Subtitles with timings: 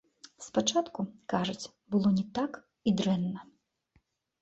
[0.45, 0.99] Спачатку,
[1.35, 2.51] кажуць, было не так
[2.89, 3.49] і дрэнна.